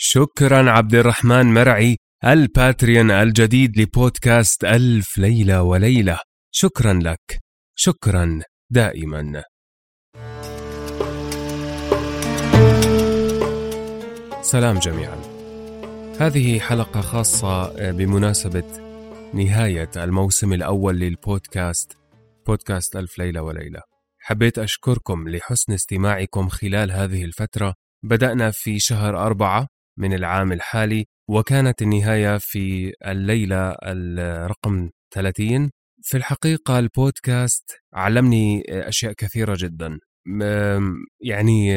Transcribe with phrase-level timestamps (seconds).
[0.00, 6.18] شكرا عبد الرحمن مرعي الباتريون الجديد لبودكاست ألف ليلة وليلة.
[6.50, 7.40] شكرا لك.
[7.74, 8.40] شكرا
[8.70, 9.42] دائما.
[14.42, 15.16] سلام جميعا.
[16.20, 18.66] هذه حلقة خاصة بمناسبة
[19.34, 21.98] نهاية الموسم الأول للبودكاست
[22.46, 23.80] بودكاست ألف ليلة وليلة.
[24.18, 27.74] حبيت أشكركم لحسن استماعكم خلال هذه الفترة.
[28.02, 35.70] بدأنا في شهر أربعة من العام الحالي وكانت النهاية في الليلة الرقم 30
[36.02, 39.98] في الحقيقة البودكاست علمني أشياء كثيرة جدا.
[41.20, 41.72] يعني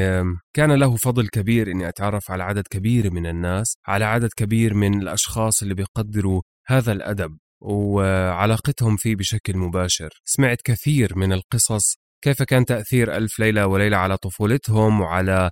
[0.53, 5.01] كان له فضل كبير إني أتعرف على عدد كبير من الناس على عدد كبير من
[5.01, 10.09] الأشخاص اللي بيقدروا هذا الأدب وعلاقتهم فيه بشكل مباشر.
[10.25, 15.49] سمعت كثير من القصص كيف كان تأثير ألف ليلة وليلة على طفولتهم وعلى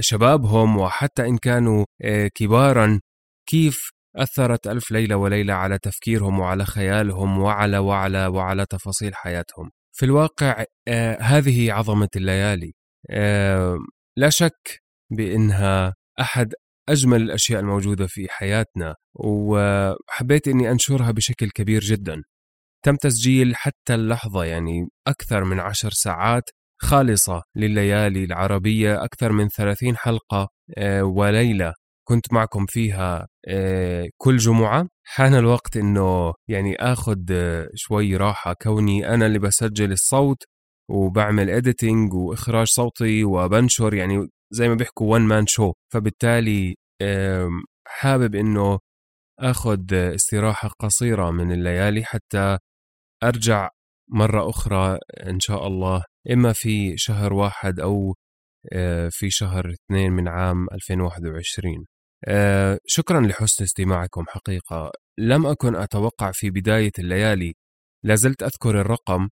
[0.00, 1.84] شبابهم وحتى إن كانوا
[2.34, 3.00] كبارا؟
[3.48, 10.04] كيف أثرت ألف ليلة وليلة على تفكيرهم وعلى خيالهم وعلى وعلى وعلى تفاصيل حياتهم؟ في
[10.04, 10.64] الواقع
[11.20, 12.72] هذه عظمة الليالي.
[14.16, 16.54] لا شك بأنها أحد
[16.88, 22.22] أجمل الأشياء الموجودة في حياتنا وحبيت أني أنشرها بشكل كبير جدا.
[22.84, 26.44] تم تسجيل حتى اللحظة يعني أكثر من عشر ساعات
[26.80, 30.48] خالصة لليالي العربية أكثر من ثلاثين حلقة
[31.02, 31.74] وليلة
[32.08, 33.26] كنت معكم فيها
[34.16, 34.88] كل جمعة.
[35.04, 37.18] حان الوقت إنه يعني آخذ
[37.74, 38.52] شوي راحة.
[38.62, 40.42] كوني أنا اللي بسجل الصوت
[40.90, 46.74] وبعمل اديتنج وإخراج صوتي وبنشر يعني زي ما بيحكوا وان مان شو فبالتالي
[47.86, 48.78] حابب إنه
[49.40, 52.58] آخذ استراحة قصيرة من الليالي حتى
[53.24, 53.68] أرجع
[54.10, 58.14] مرة أخرى إن شاء الله إما في شهر واحد أو
[59.10, 61.86] في شهر اثنين من عام 2021
[62.86, 64.90] شكرا لحسن استماعكم حقيقة.
[65.18, 67.54] لم أكن أتوقع في بداية الليالي
[68.04, 69.28] لازلت أذكر الرقم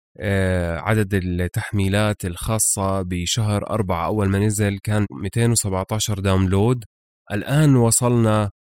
[0.87, 6.83] عدد التحميلات الخاصة بشهر أربعة أول ما نزل كان 217 داونلود.
[7.31, 8.51] الآن وصلنا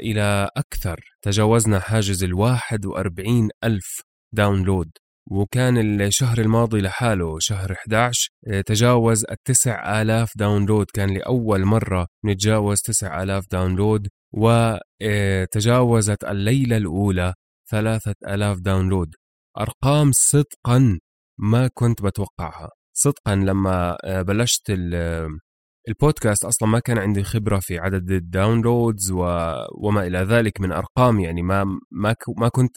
[0.00, 1.00] إلى أكثر.
[1.22, 4.00] تجاوزنا حاجز الواحد وأربعين ألف.
[4.32, 4.90] download
[5.30, 8.28] وكان الشهر الماضي لحاله شهر 11
[8.66, 17.34] تجاوز التسع آلاف download كان لأول مرة نتجاوز تسع آلاف download وتجاوزت الليلة الأولى
[17.70, 19.14] ثلاثة آلاف download
[19.58, 20.98] أرقام صدقا
[21.38, 22.70] ما كنت بتوقعها.
[22.92, 24.72] صدقا لما بلشت
[25.88, 29.10] البودكاست أصلا ما كان عندي خبرة في عدد الداونلودز
[29.82, 32.76] وما إلى ذلك من أرقام يعني ما ما ما كنت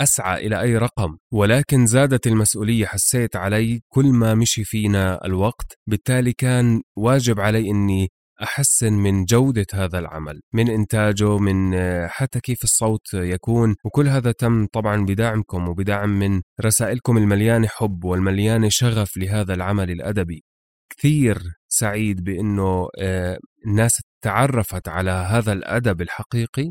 [0.00, 6.32] أسعى إلى أي رقم ولكن زادت المسؤولية حسيت علي كل ما مشي فينا الوقت بالتالي
[6.32, 8.08] كان واجب علي إني
[8.42, 11.76] أحسن من جودة هذا العمل من إنتاجه من
[12.08, 18.68] حتى كيف الصوت يكون وكل هذا تم طبعا بدعمكم وبدعم من رسائلكم المليانة حب والمليانة
[18.70, 20.44] شغف لهذا العمل الأدبي.
[20.96, 22.88] كثير سعيد بإنه
[23.66, 26.70] الناس تعرفت على هذا الأدب الحقيقي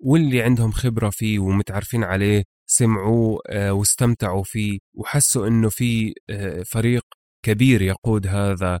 [0.00, 6.14] واللي عندهم خبرة فيه ومتعرفين عليه سمعوه واستمتعوا فيه وحسوا إنه في
[6.66, 7.02] فريق
[7.44, 8.80] كبير يقود هذا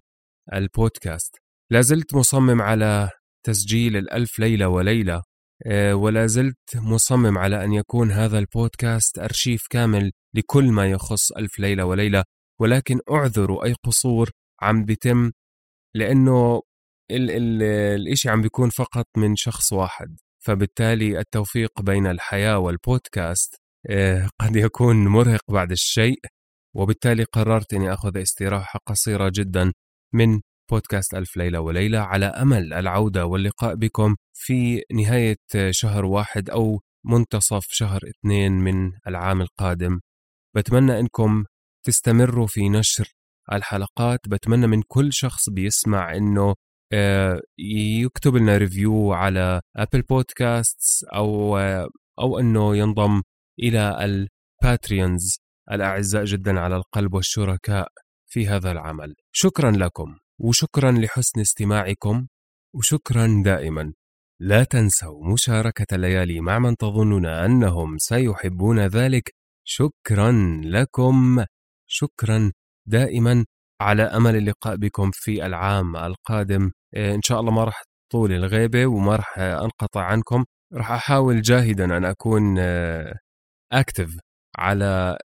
[0.52, 1.36] البودكاست.
[1.70, 3.10] لازلت مصمم على
[3.46, 5.22] تسجيل الألف ليلة وليلة
[5.92, 11.84] ولا زلت مصمم على أن يكون هذا البودكاست أرشيف كامل لكل ما يخص ألف ليلة
[11.84, 12.24] وليلة
[12.60, 14.30] ولكن أعذروا أي قصور
[14.62, 15.30] عم بيتم
[15.94, 16.62] لأنه
[17.10, 17.62] ال ال
[18.00, 20.16] الإشي عم بيكون فقط من شخص واحد.
[20.44, 23.59] فبالتالي التوفيق بين الحياة والبودكاست
[24.40, 26.18] قد يكون مرهق بعد الشيء
[26.76, 29.72] وبالتالي قررت أني أخذ استراحة قصيرة جدا
[30.14, 35.36] من بودكاست ألف ليلة وليلة على أمل العودة واللقاء بكم في نهاية
[35.70, 40.00] شهر واحد أو منتصف شهر اثنين من العام القادم.
[40.56, 41.44] بتمنى أنكم
[41.86, 43.08] تستمروا في نشر
[43.52, 46.54] الحلقات بتمنى من كل شخص بيسمع أنه
[48.02, 51.58] يكتب لنا review على Apple Podcast أو
[52.20, 53.22] أو أنه ينضم
[53.62, 55.34] إلى ال Patrons
[55.72, 57.88] الأعزاء جدا على القلب والشركاء
[58.26, 59.14] في هذا العمل.
[59.32, 62.26] شكرا لكم وشكرا لحسن استماعكم
[62.74, 63.92] وشكرا دائما.
[64.40, 69.34] لا تنسوا مشاركة الليالي مع من تظنون أنهم سيحبون ذلك.
[69.64, 71.44] شكرا لكم
[71.86, 72.52] شكرا
[72.86, 73.44] دائما.
[73.80, 76.70] على أمل اللقاء بكم في العام القادم.
[76.96, 80.44] إن شاء الله ما راح طول الغيبة وما راح أنقطع عنكم.
[80.74, 82.58] راح أحاول جاهدا أن أكون
[83.72, 84.18] أكتف
[84.56, 85.18] على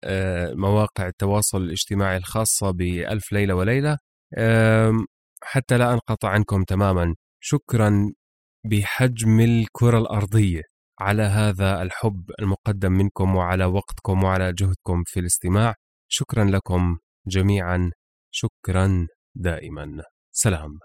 [0.57, 3.99] مواقع التواصل الاجتماعي الخاصة بألف ليلة وليلة.
[5.43, 7.15] حتى لا أنقطع عنكم تماما.
[7.41, 8.13] شكرا
[8.67, 10.63] بحجم الكرة الأرضية
[11.01, 15.75] على هذا الحب المقدم منكم وعلى وقتكم وعلى جهدكم في الاستماع.
[16.09, 17.91] شكرا لكم جميعا.
[18.31, 20.03] شكرا دائما.
[20.33, 20.79] سلام.